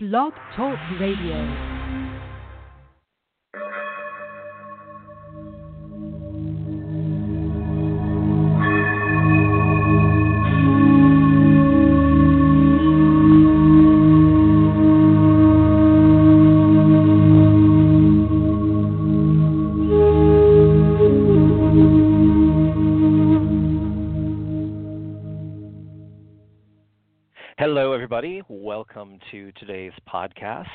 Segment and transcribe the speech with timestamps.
[0.00, 1.77] Blog Talk Radio.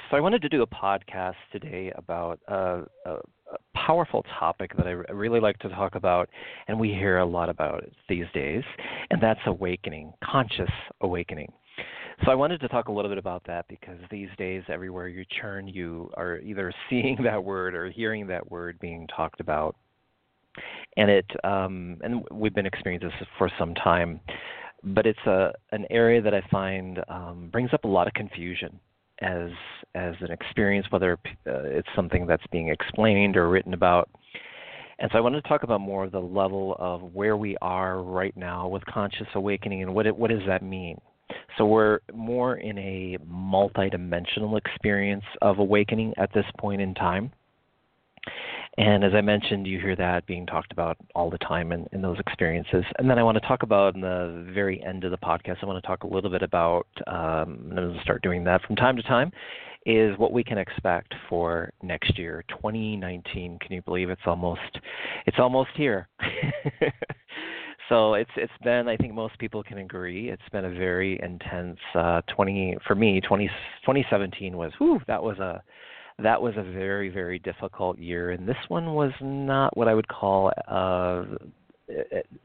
[0.10, 4.88] So, I wanted to do a podcast today about a, a, a powerful topic that
[4.88, 6.30] I really like to talk about,
[6.68, 8.64] and we hear a lot about it these days,
[9.10, 10.70] and that's awakening, conscious
[11.02, 11.52] awakening.
[12.26, 15.26] So, I wanted to talk a little bit about that because these days, everywhere you
[15.42, 19.76] turn, you are either seeing that word or hearing that word being talked about.
[20.98, 24.20] And it, um, and we've been experiencing this for some time
[24.86, 28.82] but it's a an area that I find um, brings up a lot of confusion
[29.22, 29.50] as
[29.96, 31.14] as an experience, whether
[31.48, 34.10] uh, it's something that's being explained or written about.
[35.00, 38.02] And so I wanted to talk about more of the level of where we are
[38.02, 41.00] right now with conscious awakening and what it, what does that mean.
[41.58, 47.32] So we're more in a multidimensional experience of awakening at this point in time.
[48.78, 52.02] And as I mentioned, you hear that being talked about all the time in, in
[52.02, 52.84] those experiences.
[52.98, 55.68] And then I want to talk about in the very end of the podcast, I
[55.68, 58.64] want to talk a little bit about, um, and I'm going to start doing that
[58.64, 59.32] from time to time,
[59.86, 63.60] is what we can expect for next year, 2019.
[63.60, 64.80] Can you believe it's almost,
[65.28, 66.08] it's almost here?
[67.90, 71.78] so it's it's been I think most people can agree it's been a very intense
[71.94, 75.62] uh 20 for me 20 2017 was whew that was a
[76.20, 80.08] that was a very very difficult year and this one was not what i would
[80.08, 81.24] call uh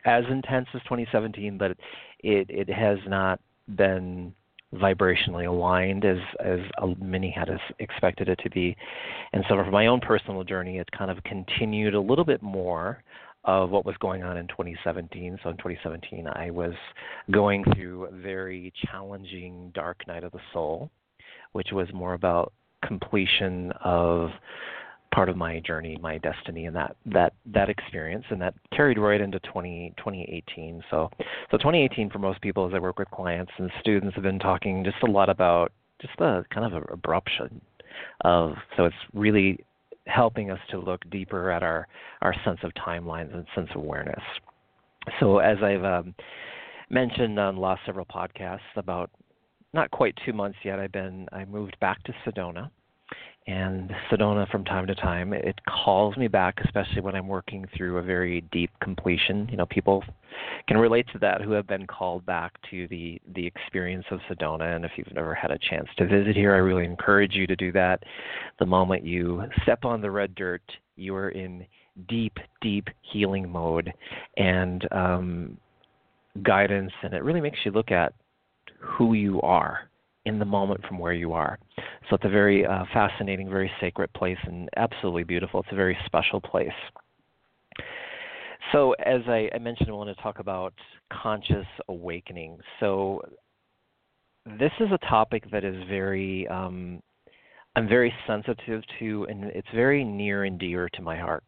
[0.04, 1.72] as intense as 2017 but
[2.20, 3.40] it it has not
[3.76, 4.32] been
[4.74, 6.60] vibrationally aligned as as
[7.00, 8.76] many had expected it to be.
[9.32, 13.02] And so for my own personal journey it kind of continued a little bit more
[13.44, 16.72] of what was going on in 2017 so in 2017 i was
[17.30, 20.90] going through a very challenging dark night of the soul
[21.52, 22.52] which was more about
[22.86, 24.30] completion of
[25.12, 29.20] part of my journey, my destiny, and that that that experience, and that carried right
[29.20, 30.82] into 20, 2018.
[30.90, 31.10] So,
[31.50, 34.84] so 2018 for most people, as I work with clients and students, have been talking
[34.84, 37.60] just a lot about just the kind of abruption
[38.22, 38.54] of.
[38.76, 39.64] So it's really
[40.06, 41.86] helping us to look deeper at our
[42.22, 44.22] our sense of timelines and sense of awareness.
[45.20, 46.14] So as I've um,
[46.90, 49.10] mentioned on last several podcasts about
[49.72, 50.78] not quite two months yet.
[50.78, 52.70] I've been I moved back to Sedona,
[53.46, 57.98] and Sedona from time to time it calls me back, especially when I'm working through
[57.98, 59.48] a very deep completion.
[59.50, 60.04] You know, people
[60.66, 64.76] can relate to that who have been called back to the the experience of Sedona.
[64.76, 67.56] And if you've never had a chance to visit here, I really encourage you to
[67.56, 68.02] do that.
[68.58, 70.62] The moment you step on the red dirt,
[70.96, 71.66] you are in
[72.08, 73.92] deep, deep healing mode
[74.36, 75.58] and um,
[76.42, 78.12] guidance, and it really makes you look at
[78.78, 79.90] who you are
[80.24, 81.58] in the moment from where you are.
[82.08, 85.60] So it's a very uh, fascinating, very sacred place and absolutely beautiful.
[85.60, 86.68] It's a very special place.
[88.72, 90.74] So, as I, I mentioned, I want to talk about
[91.10, 92.58] conscious awakening.
[92.80, 93.22] So,
[94.58, 97.02] this is a topic that is very, um,
[97.76, 101.44] I'm very sensitive to, and it's very near and dear to my heart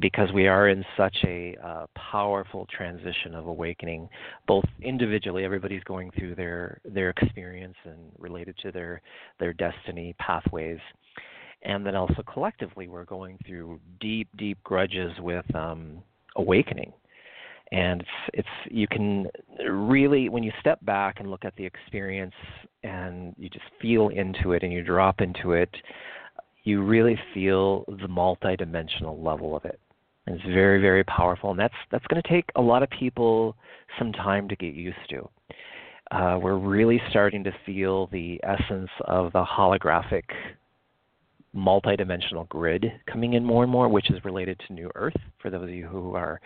[0.00, 4.08] because we are in such a uh, powerful transition of awakening
[4.46, 9.02] both individually everybody's going through their their experience and related to their
[9.38, 10.78] their destiny pathways
[11.62, 16.02] and then also collectively we're going through deep deep grudges with um,
[16.36, 16.92] awakening
[17.70, 19.26] and it's it's you can
[19.68, 22.34] really when you step back and look at the experience
[22.82, 25.70] and you just feel into it and you drop into it
[26.64, 29.80] you really feel the multidimensional level of it.
[30.26, 33.56] And it's very, very powerful, and that's that's going to take a lot of people
[33.98, 35.28] some time to get used to.
[36.12, 40.24] Uh, we're really starting to feel the essence of the holographic
[41.54, 45.16] multidimensional grid coming in more and more, which is related to New Earth.
[45.40, 46.40] For those of you who are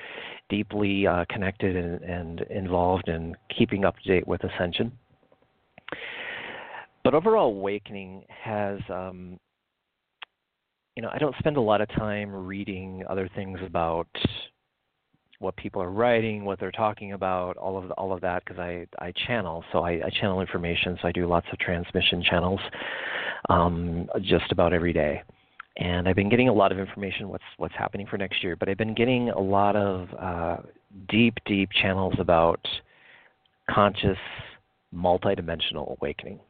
[0.48, 4.92] deeply uh, connected and, and involved in keeping up to date with Ascension.
[7.04, 9.38] But overall, awakening has um,
[10.96, 14.08] you know, I don't spend a lot of time reading other things about
[15.38, 18.58] what people are writing, what they're talking about, all of the, all of that because
[18.58, 22.60] I I channel, so I, I channel information, so I do lots of transmission channels,
[23.50, 25.22] um, just about every day,
[25.76, 28.70] and I've been getting a lot of information what's what's happening for next year, but
[28.70, 30.56] I've been getting a lot of uh,
[31.10, 32.66] deep deep channels about
[33.70, 34.18] conscious
[34.94, 36.40] multidimensional awakening.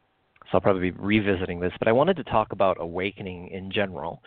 [0.47, 4.23] So I'll probably be revisiting this, but I wanted to talk about awakening in general.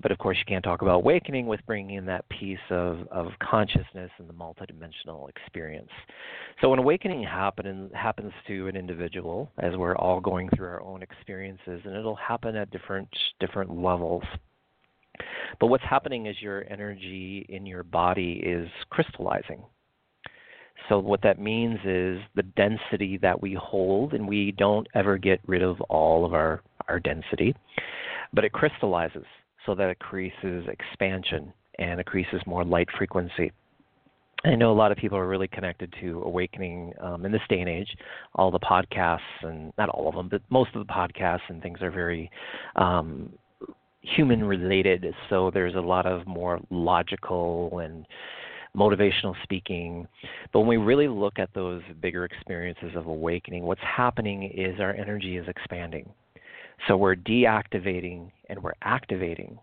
[0.00, 3.28] But of course, you can't talk about awakening with bringing in that piece of, of
[3.42, 5.90] consciousness and the multidimensional experience.
[6.60, 11.02] So when awakening happen, happens to an individual, as we're all going through our own
[11.02, 13.08] experiences, and it'll happen at different
[13.38, 14.24] different levels.
[15.60, 19.62] But what's happening is your energy in your body is crystallizing.
[20.88, 25.40] So, what that means is the density that we hold, and we don't ever get
[25.46, 27.54] rid of all of our, our density,
[28.32, 29.24] but it crystallizes
[29.64, 33.52] so that it increases expansion and increases more light frequency.
[34.44, 37.60] I know a lot of people are really connected to awakening um, in this day
[37.60, 37.96] and age.
[38.34, 41.80] All the podcasts, and not all of them, but most of the podcasts and things
[41.80, 42.28] are very
[42.74, 43.32] um,
[44.00, 45.06] human related.
[45.30, 48.04] So there's a lot of more logical and
[48.76, 50.06] motivational speaking.
[50.52, 54.94] But when we really look at those bigger experiences of awakening, what's happening is our
[54.94, 56.08] energy is expanding.
[56.88, 59.58] So we're deactivating and we're activating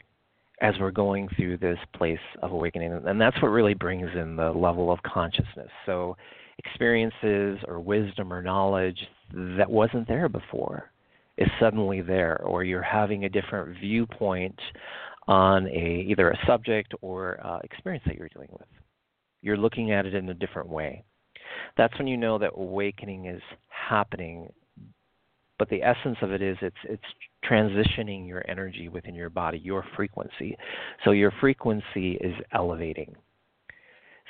[0.61, 2.91] as we're going through this place of awakening.
[3.05, 5.69] And that's what really brings in the level of consciousness.
[5.85, 6.17] So
[6.57, 8.99] experiences or wisdom or knowledge
[9.57, 10.91] that wasn't there before
[11.37, 14.59] is suddenly there, or you're having a different viewpoint
[15.27, 18.67] on a either a subject or uh, experience that you're dealing with.
[19.41, 21.03] You're looking at it in a different way.
[21.77, 24.51] That's when you know that awakening is happening.
[25.57, 27.03] But the essence of it is it's it's
[27.49, 30.57] transitioning your energy within your body, your frequency.
[31.03, 33.15] So your frequency is elevating.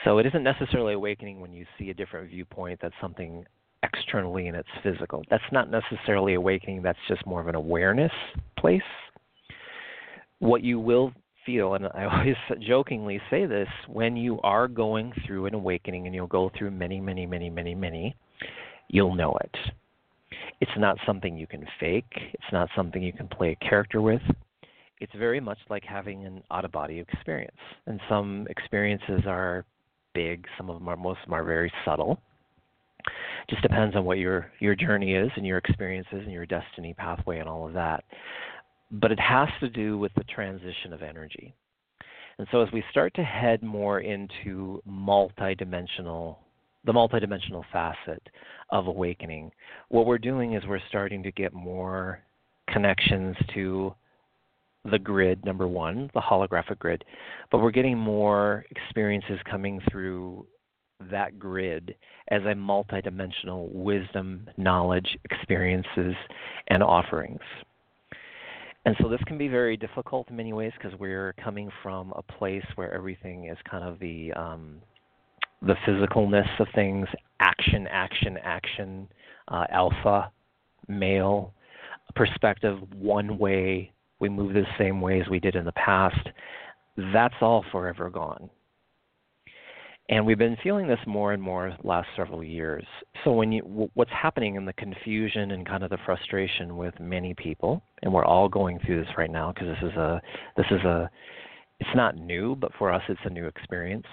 [0.05, 3.45] So it isn't necessarily awakening when you see a different viewpoint that's something
[3.83, 5.23] externally and it's physical.
[5.29, 8.11] That's not necessarily awakening, that's just more of an awareness
[8.57, 8.81] place.
[10.39, 11.11] What you will
[11.45, 12.35] feel, and I always
[12.67, 16.99] jokingly say this, when you are going through an awakening, and you'll go through many,
[16.99, 18.15] many, many, many, many,
[18.87, 19.55] you'll know it.
[20.61, 24.21] It's not something you can fake, it's not something you can play a character with.
[24.99, 27.55] It's very much like having an out of body experience.
[27.85, 29.65] And some experiences are
[30.13, 32.19] big, some of them are, most of them are very subtle.
[33.49, 37.39] Just depends on what your your journey is and your experiences and your destiny pathway
[37.39, 38.03] and all of that
[38.91, 41.53] but it has to do with the transition of energy.
[42.37, 46.37] And so as we start to head more into multidimensional
[46.85, 48.23] the multidimensional facet
[48.69, 49.51] of awakening,
[49.89, 52.21] what we're doing is we're starting to get more
[52.69, 53.93] connections to
[54.89, 57.03] the grid, number one, the holographic grid,
[57.51, 60.45] but we're getting more experiences coming through
[61.11, 61.95] that grid
[62.29, 66.15] as a multidimensional wisdom, knowledge, experiences,
[66.67, 67.41] and offerings.
[68.89, 72.23] And so this can be very difficult in many ways because we're coming from a
[72.23, 74.81] place where everything is kind of the um,
[75.61, 77.07] the physicalness of things,
[77.39, 79.07] action, action, action,
[79.49, 80.31] uh, alpha,
[80.87, 81.53] male
[82.15, 83.91] perspective, one way.
[84.19, 86.27] We move the same way as we did in the past.
[87.13, 88.49] That's all forever gone.
[90.09, 92.83] And we've been feeling this more and more last several years.
[93.23, 97.35] So when you what's happening in the confusion and kind of the frustration with many
[97.35, 100.19] people, and we're all going through this right now because this is a
[100.57, 101.09] this is a
[101.79, 104.07] it's not new, but for us it's a new experience.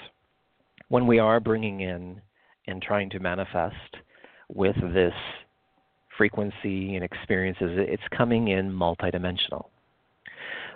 [0.89, 2.21] When we are bringing in
[2.67, 3.97] and trying to manifest
[4.49, 5.15] with this
[6.19, 9.69] frequency and experiences, it's coming in multidimensional.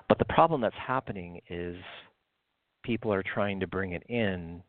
[0.09, 1.77] But the problem that's happening is
[2.83, 4.63] people are trying to bring it in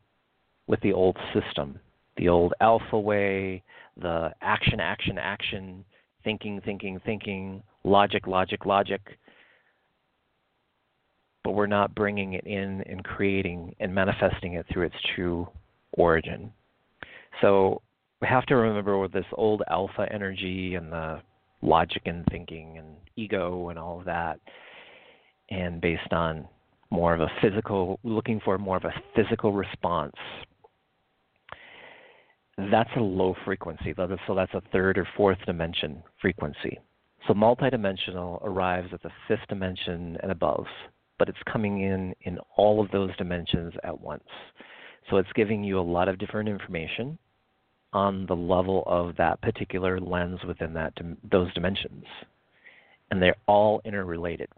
[0.66, 1.78] with the old system,
[2.16, 3.62] the old alpha way,
[4.00, 5.84] the action, action, action,
[6.24, 9.00] thinking, thinking, thinking, logic, logic, logic.
[11.44, 15.48] But we're not bringing it in and creating and manifesting it through its true
[15.92, 16.52] origin.
[17.40, 17.82] So
[18.20, 21.20] we have to remember with this old alpha energy and the
[21.60, 24.38] logic and thinking and ego and all of that,
[25.50, 26.46] and based on
[26.90, 30.14] more of a physical, looking for more of a physical response
[32.56, 33.94] that's a low frequency.
[33.96, 36.78] So that's a third or fourth dimension frequency.
[37.26, 40.66] So multidimensional arrives at the fifth dimension and above,
[41.18, 44.24] but it's coming in in all of those dimensions at once.
[45.08, 47.18] So it's giving you a lot of different information
[47.92, 50.94] on the level of that particular lens within that
[51.30, 52.04] those dimensions,
[53.10, 54.48] and they're all interrelated.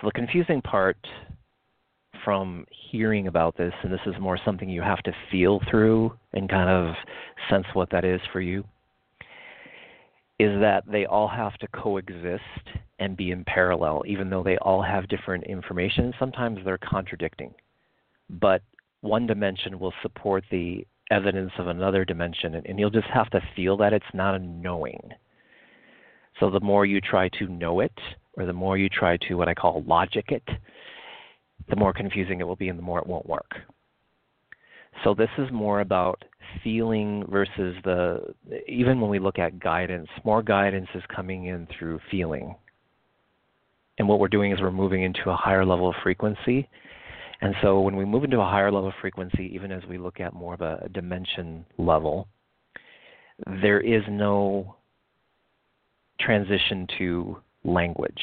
[0.00, 0.98] So the confusing part
[2.24, 6.48] from hearing about this, and this is more something you have to feel through and
[6.48, 6.94] kind of
[7.50, 8.64] sense what that is for you,
[10.38, 12.42] is that they all have to coexist
[12.98, 16.12] and be in parallel, even though they all have different information.
[16.18, 17.52] Sometimes they're contradicting,
[18.30, 18.62] but
[19.00, 23.76] one dimension will support the evidence of another dimension, and, you'll just have to feel
[23.76, 25.10] that it's not a knowing.
[26.40, 27.92] So the more you try to know it,
[28.34, 30.48] or the more you try to what I call logic it,
[31.68, 33.50] the more confusing it will be and the more it won't work.
[35.04, 36.22] So this is more about
[36.62, 38.34] feeling versus the
[38.68, 42.54] even when we look at guidance, more guidance is coming in through feeling.
[43.98, 46.68] And what we're doing is we're moving into a higher level of frequency.
[47.40, 50.20] And so when we move into a higher level of frequency, even as we look
[50.20, 52.28] at more of a dimension level,
[53.46, 54.76] there is no
[56.20, 58.20] transition to language.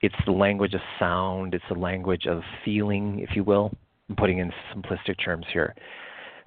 [0.00, 3.72] It's the language of sound, it's the language of feeling, if you will.
[4.08, 5.74] I'm putting in simplistic terms here.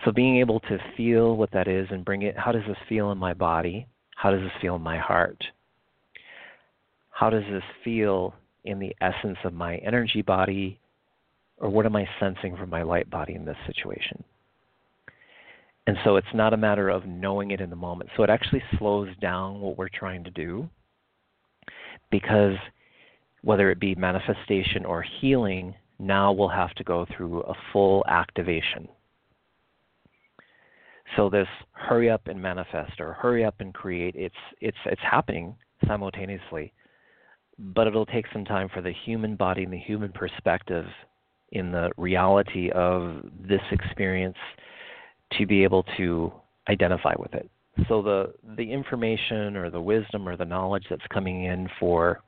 [0.06, 3.12] So being able to feel what that is and bring it, how does this feel
[3.12, 3.88] in my body?
[4.16, 5.44] How does this feel in my heart?
[7.10, 10.80] How does this feel in the essence of my energy body?
[11.58, 14.24] Or what am I sensing from my light body in this situation?
[15.88, 18.10] And so it's not a matter of knowing it in the moment.
[18.16, 20.70] So it actually slows down what we're trying to do
[22.10, 22.56] because
[23.44, 28.88] whether it be manifestation or healing, now we'll have to go through a full activation.
[31.16, 35.56] So this hurry up and manifest or hurry up and create, it's it's it's happening
[35.88, 36.72] simultaneously.
[37.60, 40.86] But it'll take some time for the human body and the human perspective
[41.52, 44.38] in the reality of this experience
[45.38, 46.32] to be able to
[46.70, 47.50] identify with it.
[47.90, 52.22] So the the information or the wisdom or the knowledge that's coming in for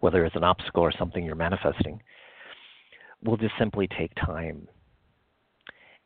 [0.00, 2.00] whether it's an obstacle or something you're manifesting
[3.24, 4.68] will just simply take time.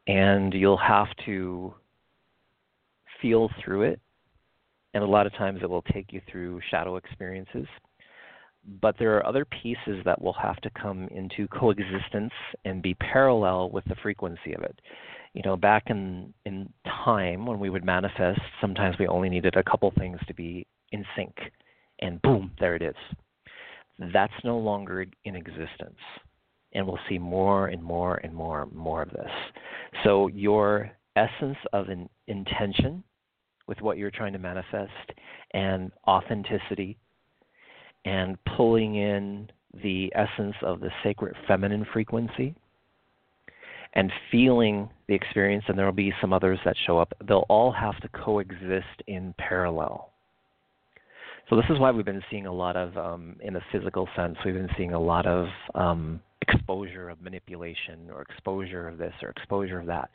[0.07, 1.75] And you'll have to
[3.21, 4.01] feel through it.
[4.95, 7.67] And a lot of times it will take you through shadow experiences.
[8.81, 12.33] But there are other pieces that will have to come into coexistence
[12.65, 14.79] and be parallel with the frequency of it.
[15.33, 16.73] You know, back in, in
[17.05, 21.05] time when we would manifest, sometimes we only needed a couple things to be in
[21.17, 21.35] sync.
[22.01, 22.97] And boom, there it is.
[24.01, 25.99] That's no longer in existence
[26.73, 29.31] and we'll see more and more and more and more of this.
[30.05, 33.03] So your essence of an intention
[33.67, 34.91] with what you're trying to manifest
[35.53, 36.97] and authenticity
[38.05, 39.51] and pulling in
[39.83, 42.55] the essence of the sacred feminine frequency
[43.95, 47.71] and feeling the experience and there will be some others that show up they'll all
[47.71, 50.10] have to coexist in parallel
[51.51, 54.37] so this is why we've been seeing a lot of um, in the physical sense
[54.45, 59.31] we've been seeing a lot of um, exposure of manipulation or exposure of this or
[59.31, 60.11] exposure of that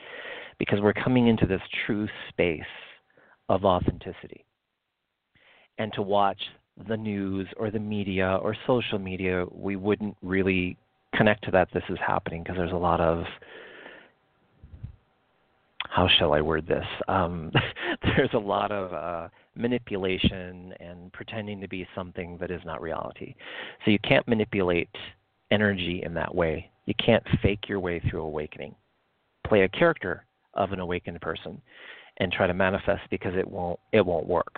[0.57, 2.61] because we're coming into this true space
[3.49, 4.45] of authenticity.
[5.77, 6.39] And to watch
[6.87, 10.77] the news or the media or social media, we wouldn't really
[11.15, 13.25] connect to that this is happening because there's a lot of
[15.89, 16.85] how shall I word this?
[17.07, 17.51] Um,
[18.01, 23.35] there's a lot of uh, manipulation and pretending to be something that is not reality.
[23.83, 24.89] So you can't manipulate
[25.51, 26.71] energy in that way.
[26.85, 28.75] You can't fake your way through awakening.
[29.47, 31.61] Play a character of an awakened person
[32.17, 34.57] and try to manifest because it won't it won't work.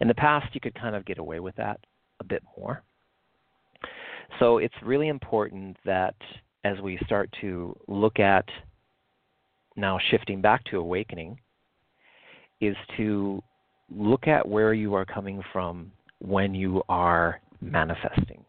[0.00, 1.80] In the past you could kind of get away with that
[2.20, 2.82] a bit more.
[4.38, 6.14] So it's really important that
[6.64, 8.44] as we start to look at
[9.76, 11.38] now shifting back to awakening
[12.60, 13.42] is to
[13.94, 18.44] look at where you are coming from when you are manifesting.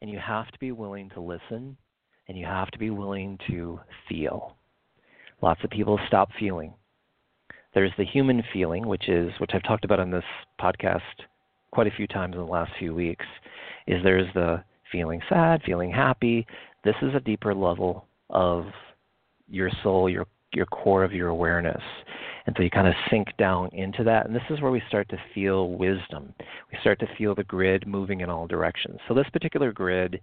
[0.00, 1.76] And you have to be willing to listen
[2.28, 4.54] and you have to be willing to feel.
[5.42, 6.72] Lots of people stop feeling.
[7.74, 10.24] There's the human feeling, which is which I've talked about on this
[10.60, 11.00] podcast
[11.72, 13.24] quite a few times in the last few weeks,
[13.86, 16.46] is there's the feeling sad, feeling happy.
[16.84, 18.66] This is a deeper level of
[19.48, 21.82] your soul, your your core of your awareness.
[22.46, 24.26] And so you kind of sink down into that.
[24.26, 26.32] And this is where we start to feel wisdom.
[26.72, 28.98] We start to feel the grid moving in all directions.
[29.08, 30.20] So, this particular grid,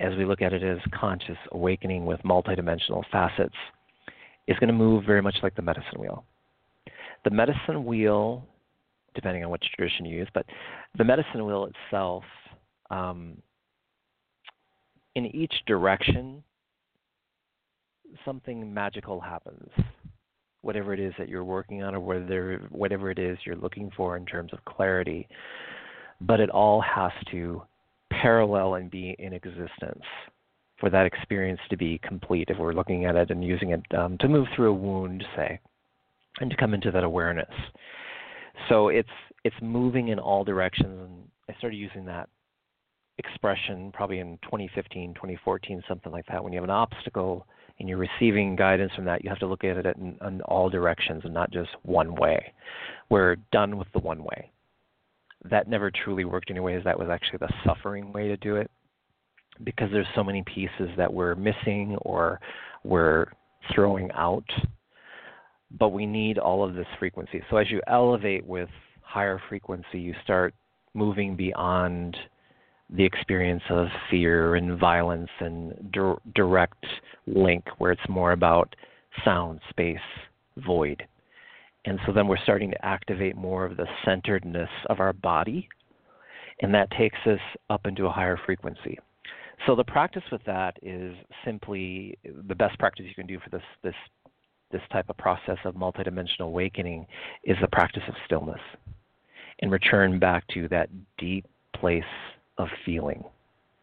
[0.00, 3.54] as we look at it as conscious awakening with multidimensional facets,
[4.46, 6.24] is going to move very much like the medicine wheel.
[7.24, 8.44] The medicine wheel,
[9.14, 10.46] depending on which tradition you use, but
[10.98, 12.24] the medicine wheel itself,
[12.90, 13.36] um,
[15.14, 16.42] in each direction,
[18.24, 19.70] something magical happens
[20.64, 24.16] whatever it is that you're working on or whether whatever it is you're looking for
[24.16, 25.28] in terms of clarity.
[26.20, 27.62] But it all has to
[28.10, 30.02] parallel and be in existence
[30.78, 32.48] for that experience to be complete.
[32.48, 35.60] If we're looking at it and using it um, to move through a wound say
[36.40, 37.50] and to come into that awareness.
[38.68, 39.08] So it's
[39.44, 42.28] it's moving in all directions and i started using that
[43.18, 47.46] expression probably in 2015 2014 something like that when you have an obstacle
[47.78, 50.70] and you're receiving guidance from that, you have to look at it in, in all
[50.70, 52.52] directions and not just one way.
[53.10, 54.50] We're done with the one way.
[55.50, 56.84] that never truly worked anyways.
[56.84, 58.70] That was actually the suffering way to do it
[59.62, 62.40] because there's so many pieces that we're missing or
[62.82, 63.26] we're
[63.74, 64.44] throwing out.
[65.78, 67.42] But we need all of this frequency.
[67.50, 68.68] So as you elevate with
[69.02, 70.54] higher frequency, you start
[70.94, 72.16] moving beyond
[72.96, 76.84] the experience of fear and violence and dir- direct
[77.26, 78.74] link, where it's more about
[79.24, 79.98] sound, space,
[80.58, 81.04] void.
[81.86, 85.68] And so then we're starting to activate more of the centeredness of our body,
[86.62, 88.98] and that takes us up into a higher frequency.
[89.66, 93.62] So the practice with that is simply the best practice you can do for this
[93.82, 93.94] this
[94.70, 97.06] this type of process of multidimensional awakening
[97.44, 98.60] is the practice of stillness
[99.60, 101.46] and return back to that deep
[101.76, 102.02] place
[102.58, 103.24] of feeling.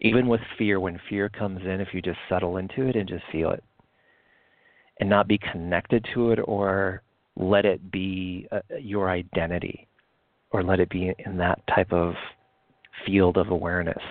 [0.01, 3.23] Even with fear, when fear comes in, if you just settle into it and just
[3.31, 3.63] feel it
[4.99, 7.01] and not be connected to it or
[7.35, 9.87] let it be uh, your identity
[10.51, 12.13] or let it be in that type of
[13.05, 14.01] field of awareness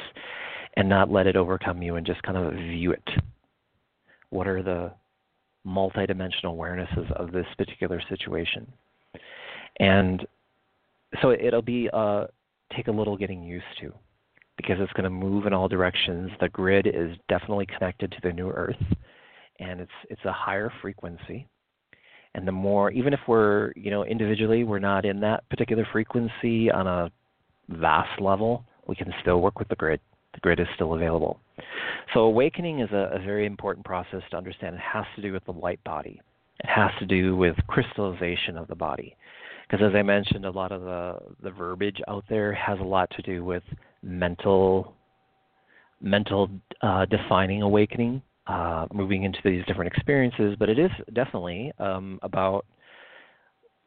[0.76, 3.08] and not let it overcome you and just kind of view it.
[4.30, 4.92] What are the
[5.66, 8.66] multidimensional awarenesses of this particular situation?
[9.78, 10.26] And
[11.20, 12.26] so it'll be uh,
[12.76, 13.92] take a little getting used to
[14.62, 16.30] because it's going to move in all directions.
[16.40, 18.82] The grid is definitely connected to the new Earth,
[19.58, 21.46] and it's it's a higher frequency.
[22.34, 26.70] And the more, even if we're you know individually we're not in that particular frequency
[26.70, 27.10] on a
[27.68, 30.00] vast level, we can still work with the grid
[30.34, 31.40] the grid is still available.
[32.14, 34.76] So awakening is a, a very important process to understand.
[34.76, 36.20] It has to do with the light body.
[36.60, 39.16] It has to do with crystallization of the body.
[39.70, 43.08] Because as I mentioned, a lot of the, the verbiage out there has a lot
[43.16, 43.62] to do with
[44.02, 44.94] mental
[46.02, 46.48] mental
[46.80, 52.64] uh, defining awakening, uh, moving into these different experiences, but it is definitely um, about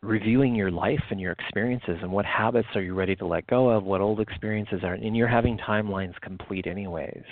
[0.04, 3.70] reviewing your life and your experiences and what habits are you ready to let go
[3.70, 7.24] of, what old experiences are, and you're having timelines complete anyways.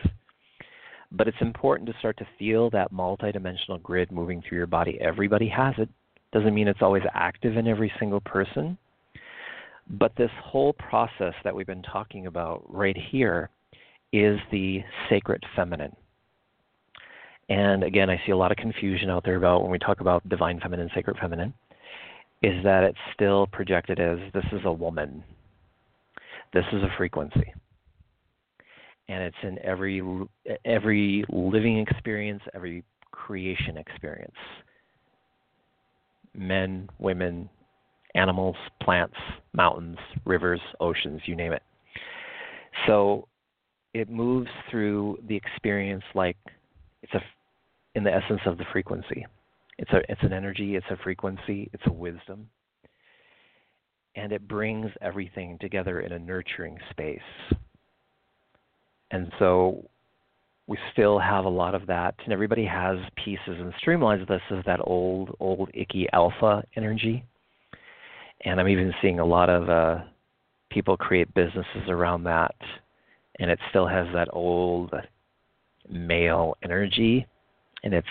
[1.12, 4.98] But it's important to start to feel that multidimensional grid moving through your body.
[5.00, 5.90] Everybody has it.
[6.31, 8.77] Doesn't mean it's always active in every single person.
[9.89, 13.50] But this whole process that we've been talking about right here
[14.13, 15.96] is the sacred feminine.
[17.50, 20.27] And again, I see a lot of confusion out there about when we talk about
[20.29, 21.53] divine feminine, sacred feminine
[22.41, 25.24] is that it's still projected as this is a woman.
[26.53, 27.53] This is a frequency.
[29.07, 30.01] And it's in every
[30.65, 34.35] every living experience, every creation experience.
[36.35, 37.50] Men, women,
[38.15, 39.15] animals, plants,
[39.53, 41.63] mountains, rivers, oceans, you name it.
[42.87, 43.27] So
[43.94, 46.37] it moves through the experience like
[47.03, 47.22] it's a
[47.94, 49.25] in the essence of the frequency.
[49.77, 52.50] It's a it's an energy, it's a frequency, it's a wisdom.
[54.15, 57.20] And it brings everything together in a nurturing space.
[59.11, 59.89] And so
[60.72, 64.64] we still have a lot of that and everybody has pieces and streamlines this as
[64.66, 67.25] that old old icky alpha energy.
[68.46, 70.05] And I'm even seeing a lot of uh
[70.70, 72.55] people create businesses around that
[73.40, 74.94] and it still has that old
[75.90, 77.27] male energy
[77.84, 78.07] and it's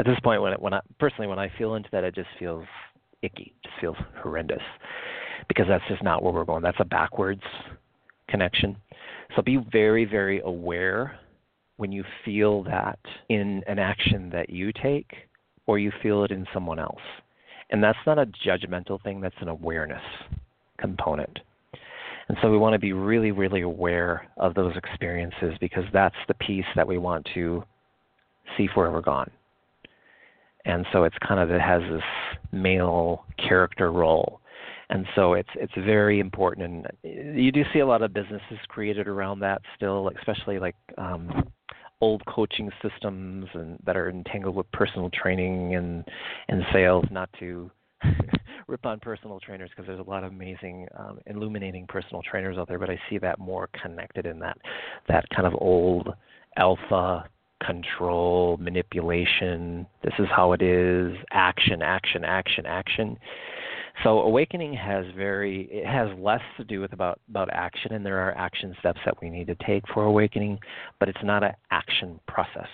[0.00, 2.28] at this point when it, when I personally when I feel into that, it just
[2.40, 2.64] feels
[3.22, 4.62] icky, it just feels horrendous,
[5.46, 6.62] because that's just not where we're going.
[6.64, 7.42] That's a backwards
[8.28, 8.76] connection.
[9.36, 11.20] So be very very aware
[11.80, 15.10] when you feel that in an action that you take,
[15.66, 17.00] or you feel it in someone else,
[17.70, 19.20] and that's not a judgmental thing.
[19.20, 20.02] That's an awareness
[20.78, 21.38] component.
[22.28, 26.34] And so we want to be really, really aware of those experiences because that's the
[26.34, 27.64] piece that we want to
[28.56, 29.30] see forever gone
[30.64, 32.02] and so it's kind of it has this
[32.52, 34.40] male character role
[34.90, 39.08] and so it's it's very important and you do see a lot of businesses created
[39.08, 41.48] around that still especially like um
[42.00, 46.04] old coaching systems and that are entangled with personal training and
[46.48, 47.70] and sales not to
[48.66, 52.68] rip on personal trainers because there's a lot of amazing um, illuminating personal trainers out
[52.68, 54.56] there but i see that more connected in that
[55.08, 56.08] that kind of old
[56.56, 57.28] alpha
[57.64, 59.86] control, manipulation.
[60.02, 61.14] This is how it is.
[61.30, 63.18] Action, action, action, action.
[64.04, 68.18] So awakening has very it has less to do with about about action, and there
[68.18, 70.58] are action steps that we need to take for awakening,
[70.98, 72.68] but it's not an action process.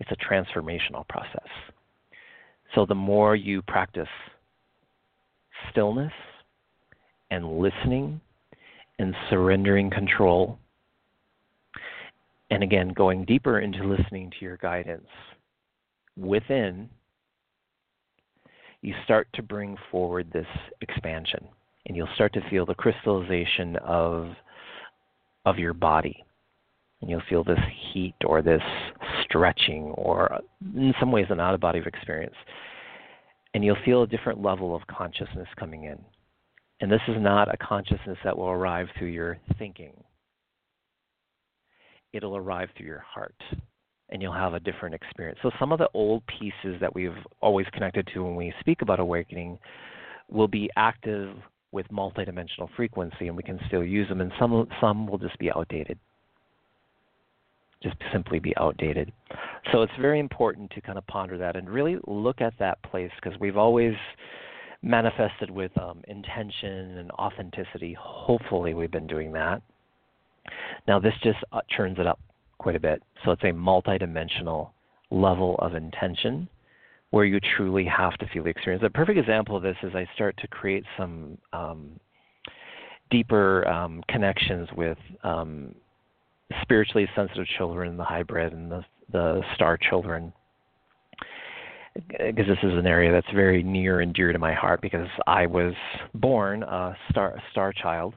[0.00, 1.48] It's a transformational process.
[2.74, 4.08] So the more you practice
[5.70, 6.12] stillness
[7.30, 8.20] and listening
[8.98, 10.58] and surrendering control
[12.50, 15.08] and again, going deeper into listening to your guidance
[16.16, 16.88] within,
[18.84, 20.46] you start to bring forward this
[20.80, 21.48] expansion.
[21.86, 24.30] and you'll start to feel the crystallization of
[25.44, 26.24] of your body.
[27.00, 27.58] And you'll feel this
[27.92, 28.62] heat or this
[29.22, 30.40] stretching or
[30.74, 32.34] in some ways an out of body experience.
[33.52, 35.98] And you'll feel a different level of consciousness coming in.
[36.80, 39.92] And this is not a consciousness that will arrive through your thinking.
[42.14, 43.34] It'll arrive through your heart
[44.14, 45.40] and you'll have a different experience.
[45.42, 49.00] So some of the old pieces that we've always connected to when we speak about
[49.00, 49.58] awakening
[50.30, 51.36] will be active
[51.72, 55.50] with multidimensional frequency and we can still use them and some some will just be
[55.50, 55.98] outdated.
[57.82, 59.12] Just simply be outdated.
[59.72, 63.10] So it's very important to kind of ponder that and really look at that place
[63.20, 63.94] because we've always
[64.80, 67.96] manifested with um, intention and authenticity.
[67.98, 69.60] Hopefully, we've been doing that.
[70.86, 72.20] Now, this just uh, churns it up
[72.58, 73.02] quite a bit.
[73.24, 74.70] So it's a multidimensional
[75.10, 76.48] level of intention
[77.10, 78.82] where you truly have to feel the experience.
[78.84, 82.00] A perfect example of this is I start to create some um,
[83.10, 85.74] deeper um, connections with um,
[86.62, 90.32] spiritually sensitive children, the hybrid, and the, the star children.
[91.94, 95.46] Because this is an area that's very near and dear to my heart because I
[95.46, 95.74] was
[96.14, 98.14] born a star, star child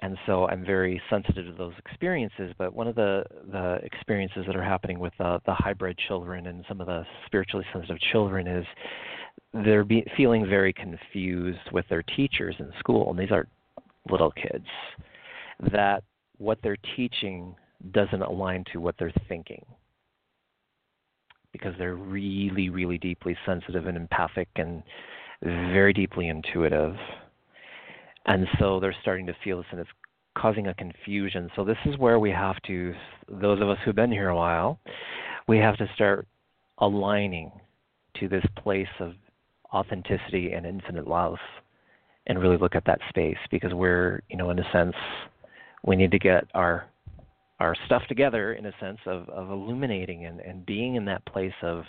[0.00, 2.52] and so I'm very sensitive to those experiences.
[2.58, 6.64] But one of the the experiences that are happening with uh, the hybrid children and
[6.68, 8.66] some of the spiritually sensitive children is
[9.64, 13.46] they're be, feeling very confused with their teachers in school, and these are
[14.10, 14.66] little kids.
[15.72, 16.04] That
[16.38, 17.54] what they're teaching
[17.92, 19.64] doesn't align to what they're thinking
[21.52, 24.82] because they're really, really deeply sensitive and empathic and
[25.42, 26.96] very deeply intuitive
[28.26, 29.90] and so they're starting to feel this and it's
[30.36, 31.50] causing a confusion.
[31.56, 32.94] So this is where we have to,
[33.28, 34.78] those of us who've been here a while,
[35.48, 36.26] we have to start
[36.78, 37.50] aligning
[38.20, 39.12] to this place of
[39.72, 41.36] authenticity and infinite love
[42.26, 44.94] and really look at that space because we're, you know, in a sense,
[45.84, 46.86] we need to get our
[47.58, 51.54] our stuff together in a sense of, of illuminating and, and being in that place
[51.62, 51.84] of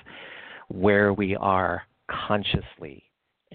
[0.70, 3.04] where we are consciously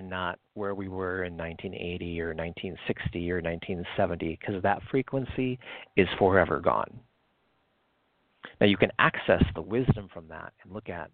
[0.02, 5.58] and not where we were in 1980 or 1960 or 1970 because that frequency
[5.96, 7.00] is forever gone.
[8.60, 11.10] Now you can access the wisdom from that and look at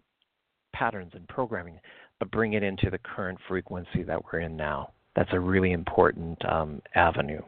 [0.73, 1.79] patterns and programming,
[2.19, 4.91] but bring it into the current frequency that we're in now.
[5.15, 7.43] That's a really important um, avenue.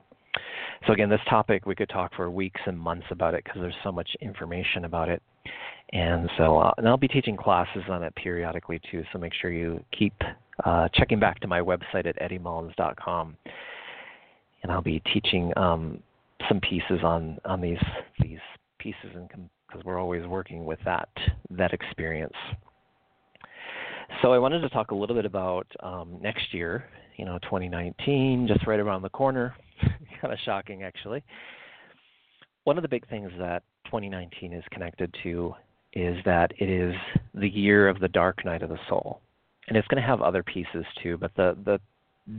[0.87, 3.75] So again, this topic we could talk for weeks and months about it because there's
[3.83, 5.23] so much information about it.
[5.93, 9.03] And so, uh, and I'll be teaching classes on it periodically too.
[9.13, 10.15] So make sure you keep
[10.65, 13.37] uh, checking back to my website at eddiemullins.com,
[14.63, 16.01] and I'll be teaching um,
[16.49, 17.83] some pieces on on these
[18.21, 18.39] these
[18.79, 19.29] pieces, and
[19.67, 21.09] because we're always working with that
[21.51, 22.37] that experience.
[24.23, 26.85] So I wanted to talk a little bit about um, next year.
[27.17, 29.55] You know, 2019, just right around the corner.
[30.21, 31.23] kind of shocking, actually.
[32.65, 35.55] One of the big things that 2019 is connected to
[35.93, 36.95] is that it is
[37.35, 39.21] the year of the dark night of the soul
[39.71, 41.17] and it's going to have other pieces too.
[41.17, 41.81] But the the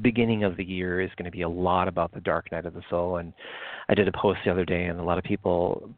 [0.02, 2.74] beginning of the year is going to be a lot about the dark night of
[2.74, 3.18] the soul.
[3.18, 3.34] And
[3.90, 5.90] I did a post the other day, and a lot of people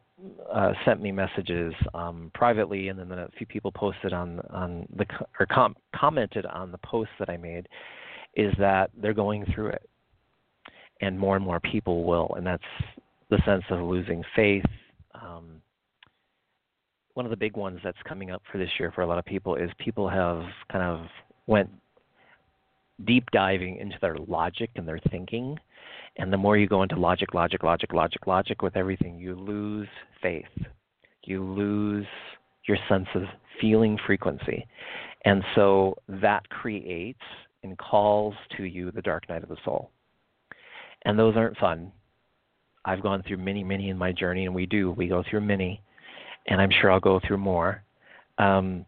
[0.52, 5.04] uh, sent me messages um, privately, and then a few people posted on on the
[5.38, 7.68] or com- commented on the post that I made.
[8.36, 9.88] Is that they're going through it,
[11.00, 12.62] and more and more people will, and that's
[13.30, 14.64] the sense of losing faith.
[15.14, 15.62] Um,
[17.14, 19.24] one of the big ones that's coming up for this year for a lot of
[19.24, 21.06] people is people have kind of
[21.46, 21.70] went
[23.04, 25.58] deep diving into their logic and their thinking.
[26.16, 29.88] And the more you go into logic, logic, logic, logic, logic with everything, you lose
[30.22, 30.44] faith.
[31.24, 32.06] You lose
[32.66, 33.22] your sense of
[33.60, 34.66] feeling frequency.
[35.24, 37.20] And so that creates
[37.62, 39.90] and calls to you the dark night of the soul.
[41.04, 41.92] And those aren't fun.
[42.84, 44.92] I've gone through many, many in my journey, and we do.
[44.92, 45.80] We go through many,
[46.48, 47.82] and I'm sure I'll go through more.
[48.38, 48.84] Um,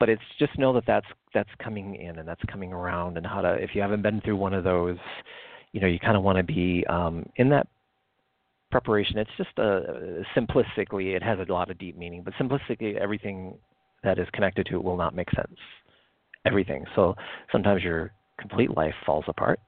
[0.00, 3.40] but it's just know that that's that's coming in and that's coming around and how
[3.40, 4.96] to if you haven't been through one of those
[5.72, 7.66] you know you kind of want to be um, in that
[8.70, 13.56] preparation it's just a simplistically it has a lot of deep meaning but simplistically everything
[14.04, 15.58] that is connected to it will not make sense
[16.44, 17.14] everything so
[17.50, 19.58] sometimes your complete life falls apart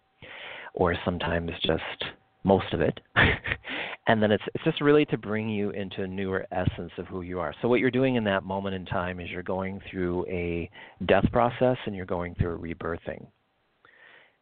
[0.74, 2.12] or sometimes just
[2.44, 2.98] most of it.
[4.06, 7.22] and then it's it's just really to bring you into a newer essence of who
[7.22, 7.54] you are.
[7.60, 10.70] So what you're doing in that moment in time is you're going through a
[11.06, 13.26] death process and you're going through a rebirthing.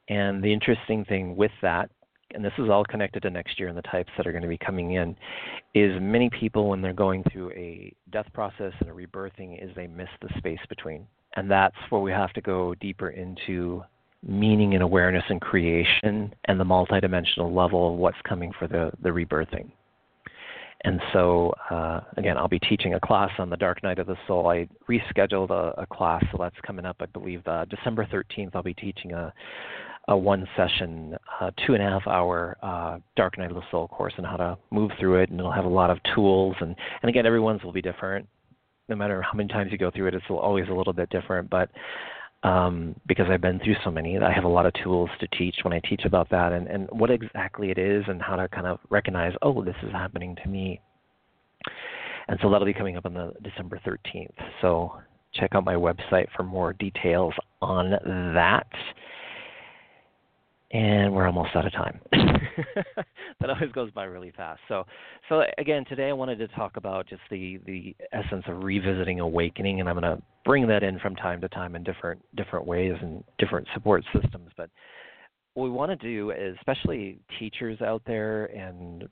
[0.09, 1.91] And the interesting thing with that
[2.35, 4.49] and this is all connected to next year and the types that are going to
[4.49, 5.17] be coming in,
[5.75, 9.87] is many people when they're going through a death process and a rebirthing is they
[9.87, 11.07] miss the space between.
[11.37, 13.83] And that's where we have to go deeper into
[14.27, 19.11] meaning and awareness and creation and the multidimensional level of what's coming for the, the
[19.11, 19.71] rebirthing.
[20.85, 24.17] And so, uh, again, I'll be teaching a class on the Dark Night of the
[24.29, 24.49] Soul.
[24.49, 28.51] I rescheduled a, a class, so that's coming up, I believe, uh, December 13th.
[28.55, 29.33] I'll be teaching a,
[30.07, 33.89] a one session, uh, two and a half hour uh, Dark Night of the Soul
[33.89, 35.31] course and how to move through it.
[35.31, 36.55] And it'll have a lot of tools.
[36.61, 38.29] And, and again, everyone's will be different.
[38.89, 41.51] No matter how many times you go through it, it's always a little bit different.
[41.51, 41.71] But
[42.43, 44.19] um, because I've been through so many.
[44.19, 46.89] I have a lot of tools to teach when I teach about that and, and
[46.91, 50.49] what exactly it is and how to kind of recognize, oh, this is happening to
[50.49, 50.81] me.
[52.29, 54.29] And so that'll be coming up on the December 13th.
[54.61, 54.93] So
[55.35, 57.91] check out my website for more details on
[58.35, 58.69] that
[60.71, 62.01] and we're almost out of time.
[63.41, 64.61] that always goes by really fast.
[64.69, 64.85] So,
[65.29, 69.81] so again, today I wanted to talk about just the the essence of revisiting awakening,
[69.81, 72.95] and I'm going to bring that in from time to time in different different ways
[73.01, 74.51] and different support systems.
[74.57, 74.71] But
[75.55, 79.09] what we want to do, is, especially teachers out there and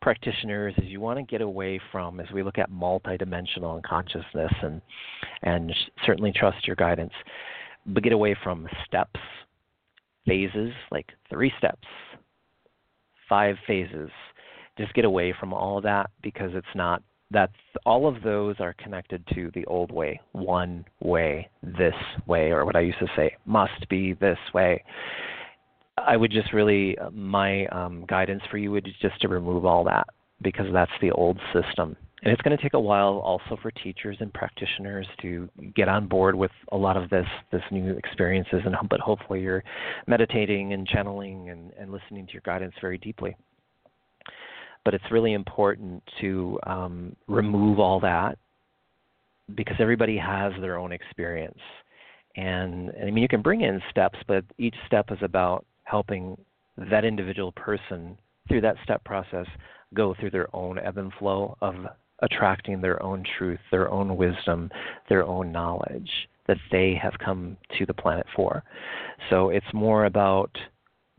[0.00, 4.80] practitioners, is you want to get away from as we look at multidimensional consciousness and
[5.42, 5.72] and
[6.06, 7.12] certainly trust your guidance,
[7.86, 9.20] but get away from steps
[10.26, 11.86] phases, like three steps,
[13.28, 14.10] five phases.
[14.78, 17.52] Just get away from all of that because it's not that's
[17.86, 21.94] all of those are connected to the old way, one way, this
[22.26, 24.84] way, or what I used to say, must be this way.
[25.96, 30.06] I would just really, my um, guidance for you would just to remove all that
[30.42, 31.96] because that's the old system.
[32.22, 36.06] And it's going to take a while also for teachers and practitioners to get on
[36.06, 39.64] board with a lot of this this new experiences and but hopefully you're
[40.06, 43.36] meditating and channeling and, and listening to your guidance very deeply.
[44.84, 48.38] But it's really important to um, remove all that
[49.56, 51.58] because everybody has their own experience.
[52.36, 56.36] And, and I mean you can bring in steps, but each step is about helping
[56.76, 59.46] that individual person through that step process
[59.94, 61.74] go through their own ebb and flow of
[62.22, 64.70] attracting their own truth, their own wisdom,
[65.08, 66.10] their own knowledge
[66.46, 68.62] that they have come to the planet for.
[69.30, 70.50] So it's more about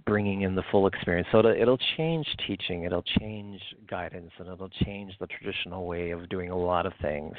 [0.06, 1.28] bringing in the full experience.
[1.32, 6.50] So it'll, change teaching, it'll change guidance, and it'll change the traditional way of doing
[6.50, 7.36] a lot of things.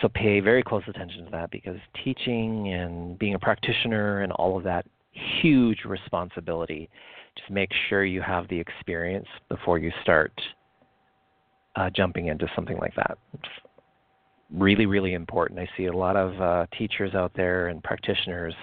[0.00, 4.56] So pay very close attention to that because teaching and being a practitioner and all
[4.56, 4.86] of that
[5.40, 6.88] huge responsibility.
[7.38, 10.32] Just make sure you have the experience before you start
[11.76, 13.18] uh, jumping into something like that.
[13.34, 13.48] It's
[14.52, 15.60] really, really important.
[15.60, 18.54] I see a lot of uh, teachers out there and practitioners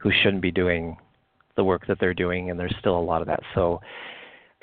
[0.00, 0.96] who shouldn't be doing
[1.56, 3.40] the work that they're doing, and there's still a lot of that.
[3.54, 3.80] So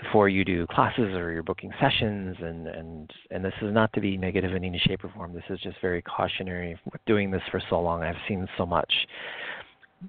[0.01, 4.01] before you do classes or you're booking sessions and and and this is not to
[4.01, 7.61] be negative in any shape or form this is just very cautionary doing this for
[7.69, 8.91] so long i've seen so much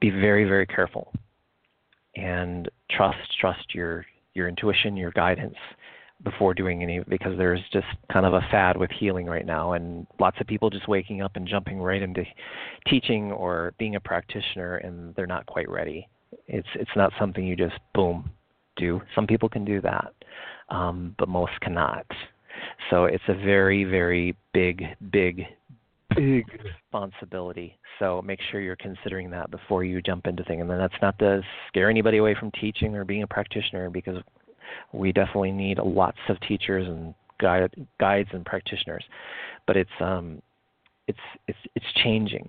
[0.00, 1.12] be very very careful
[2.16, 5.56] and trust trust your your intuition your guidance
[6.22, 10.06] before doing any because there's just kind of a fad with healing right now and
[10.18, 12.24] lots of people just waking up and jumping right into
[12.86, 16.06] teaching or being a practitioner and they're not quite ready.
[16.46, 18.30] It's it's not something you just boom
[18.76, 19.00] do.
[19.14, 20.12] Some people can do that
[20.70, 22.06] um, but most cannot.
[22.90, 25.44] So it's a very very big big
[26.14, 26.44] big.
[26.64, 27.78] responsibility.
[27.98, 31.18] So make sure you're considering that before you jump into things and then that's not
[31.18, 34.16] to scare anybody away from teaching or being a practitioner because
[34.92, 39.04] we definitely need lots of teachers and guide, guides and practitioners,
[39.66, 40.40] but it's um,
[41.08, 42.48] it's it's it's changing,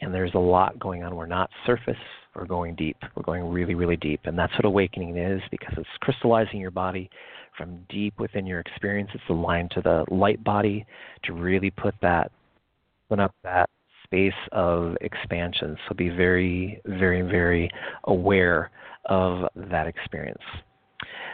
[0.00, 1.14] and there's a lot going on.
[1.14, 1.96] We're not surface.
[2.34, 2.96] We're going deep.
[3.14, 7.10] We're going really really deep, and that's what awakening is because it's crystallizing your body
[7.56, 9.10] from deep within your experience.
[9.14, 10.86] It's aligned to the light body
[11.24, 12.32] to really put that
[13.10, 13.68] open up that
[14.04, 15.76] space of expansion.
[15.88, 17.70] So be very very very
[18.04, 18.70] aware
[19.06, 20.42] of that experience.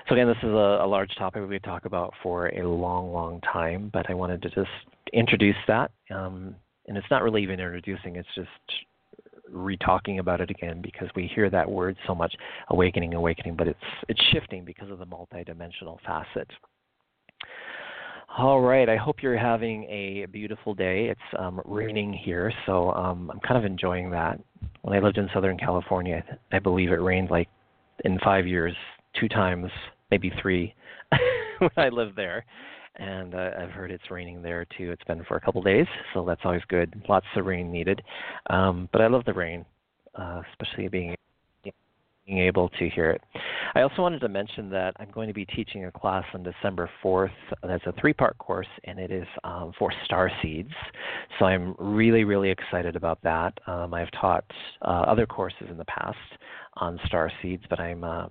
[0.08, 3.12] So again, this is a, a large topic we could talk about for a long,
[3.12, 4.70] long time, but I wanted to just
[5.12, 5.90] introduce that.
[6.10, 6.54] Um,
[6.86, 8.48] and it's not really even introducing; it's just
[9.50, 12.34] re-talking about it again because we hear that word so much,
[12.68, 16.48] awakening, awakening, but it's it's shifting because of the multidimensional facet.
[18.38, 21.06] All right, I hope you're having a beautiful day.
[21.06, 24.38] It's um, raining here, so um, I'm kind of enjoying that.
[24.82, 27.48] When I lived in Southern California, I believe it rained like
[28.04, 28.74] in five years
[29.20, 29.70] two times
[30.10, 30.74] maybe three
[31.58, 32.44] when I lived there.
[32.98, 34.90] And uh, I've heard it's raining there too.
[34.90, 36.94] It's been for a couple of days, so that's always good.
[37.08, 38.00] Lots of rain needed.
[38.48, 39.66] Um, but I love the rain,
[40.14, 41.14] uh, especially being
[42.26, 43.22] being able to hear it.
[43.74, 46.90] I also wanted to mention that I'm going to be teaching a class on December
[47.02, 47.30] 4th.
[47.62, 50.72] That's a three part course, and it is um, for star seeds.
[51.38, 53.56] So I'm really, really excited about that.
[53.66, 54.44] Um, I've taught
[54.82, 56.16] uh, other courses in the past
[56.78, 58.26] on star seeds, but I'm uh,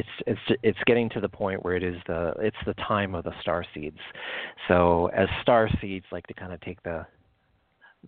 [0.00, 3.24] it's it's it's getting to the point where it is the it's the time of
[3.24, 3.98] the star seeds.
[4.68, 7.06] So as star seeds like to kind of take the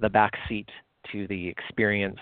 [0.00, 0.68] the back seat
[1.12, 2.18] to the experience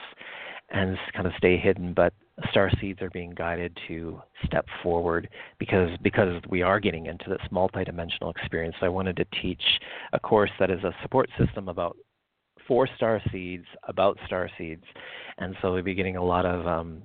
[0.70, 2.12] and kind of stay hidden, but
[2.50, 5.28] star seeds are being guided to step forward
[5.58, 8.74] because because we are getting into this multidimensional experience.
[8.80, 9.62] So I wanted to teach
[10.12, 11.96] a course that is a support system about
[12.66, 14.84] four star seeds, about star seeds,
[15.38, 17.02] and so we'll be getting a lot of um,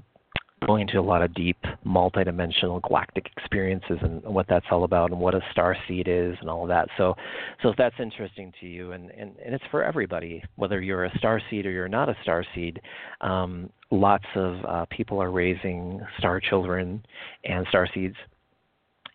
[0.65, 5.19] going into a lot of deep multidimensional galactic experiences and what that's all about and
[5.19, 6.87] what a star seed is and all of that.
[6.97, 7.15] So
[7.61, 11.17] so if that's interesting to you and, and, and it's for everybody, whether you're a
[11.17, 12.81] star seed or you're not a star seed,
[13.21, 17.05] um, lots of uh, people are raising star children
[17.43, 18.15] and star seeds.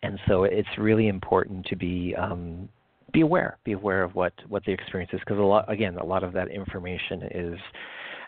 [0.03, 2.69] And so it's really important to be um,
[3.13, 6.05] be aware, be aware of what, what the experience is, because a lot again, a
[6.05, 7.59] lot of that information is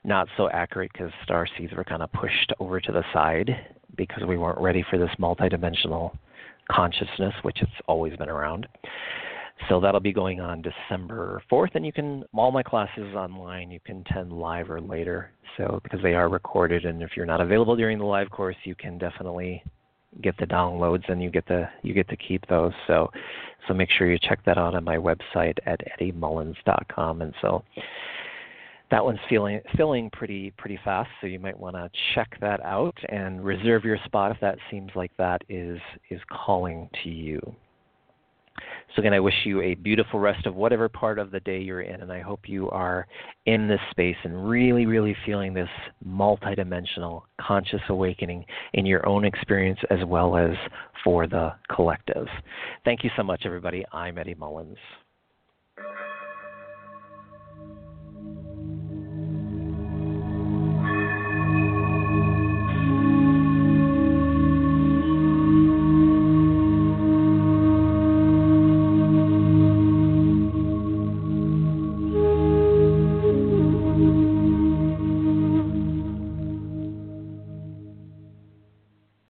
[0.04, 3.50] not so accurate because star seeds were kind of pushed over to the side
[3.96, 6.12] because we weren't ready for this multidimensional
[6.72, 8.68] consciousness, which has always been around.
[9.70, 13.72] So that'll be going on December 4th, and you can all my classes online.
[13.72, 17.40] You can attend live or later, so because they are recorded, and if you're not
[17.40, 19.64] available during the live course, you can definitely
[20.22, 22.74] get the downloads, and you get the you get to keep those.
[22.88, 23.10] So
[23.68, 27.22] so make sure you check that out on my website at eddiemullins.com.
[27.22, 27.64] And so
[28.94, 32.96] that one's feeling filling pretty pretty fast, so you might want to check that out
[33.10, 35.80] and reserve your spot if that seems like that is
[36.12, 37.42] is calling to you.
[38.96, 41.82] So again, I wish you a beautiful rest of whatever part of the day you're
[41.82, 43.08] in, and I hope you are
[43.48, 45.70] in this space and really, really feeling this
[46.08, 50.56] multidimensional conscious awakening in your own experience as well as
[51.04, 52.28] for the collective.
[52.86, 53.84] Thank you so much, everybody.
[53.92, 54.78] I'm Eddie Mullins.